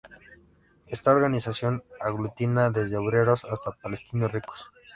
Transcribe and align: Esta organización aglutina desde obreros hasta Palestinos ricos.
Esta 0.89 1.11
organización 1.11 1.83
aglutina 1.99 2.71
desde 2.71 2.97
obreros 2.97 3.45
hasta 3.45 3.69
Palestinos 3.73 4.31
ricos. 4.31 4.71